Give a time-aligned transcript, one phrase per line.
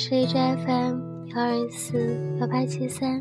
[0.00, 1.00] 是 H F M
[1.34, 1.98] 幺二四
[2.38, 3.20] 幺八七三，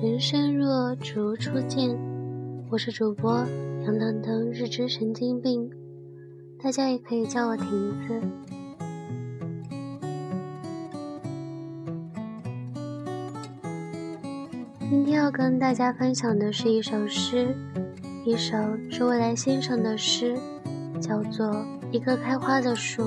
[0.00, 1.98] 人生若只如初见，
[2.70, 3.44] 我是主播
[3.84, 5.68] 杨腾腾，日之神经病，
[6.62, 7.66] 大家也可以叫我亭
[8.06, 8.20] 子。
[14.88, 17.52] 今天要跟大家分享的是一首诗，
[18.24, 18.56] 一首
[18.88, 20.38] 是未来先生的诗，
[21.00, 21.48] 叫做
[21.90, 23.02] 《一棵开花的树》。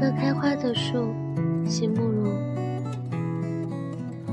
[0.00, 1.14] 棵开花的树，
[1.66, 2.32] 席慕容。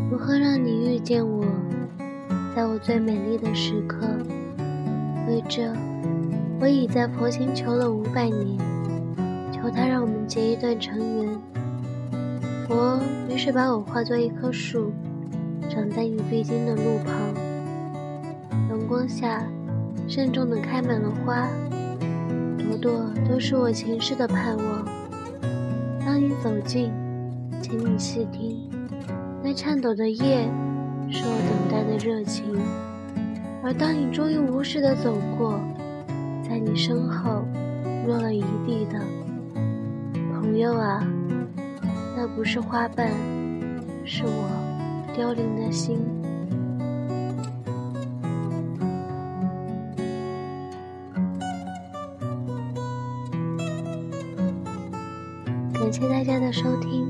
[0.10, 1.44] 如何让你遇见我，
[2.56, 4.08] 在我最美丽的时刻？
[5.28, 5.70] 为这，
[6.62, 8.58] 我已在佛前求了五百年，
[9.52, 11.38] 求他让我们结一段尘缘。
[12.66, 12.98] 佛
[13.30, 14.94] 于是把我化作一棵树，
[15.70, 17.14] 长在你必经的路旁。
[18.70, 19.46] 阳光下，
[20.08, 21.50] 慎重地开满了花，
[22.58, 24.97] 朵朵都是我前世的盼望。
[26.18, 26.92] 当你走近，
[27.62, 28.68] 请你细听，
[29.44, 30.50] 那颤抖的叶
[31.12, 32.44] 是我等待的热情；
[33.64, 35.60] 而当你终于无视的走过，
[36.42, 37.46] 在你身后
[38.08, 39.00] 落了一地的
[40.34, 41.08] 朋友啊，
[42.18, 43.12] 那不是花瓣，
[44.04, 46.00] 是我凋零的心。
[55.80, 57.08] 感谢大家的收听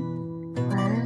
[0.68, 0.97] 晚安。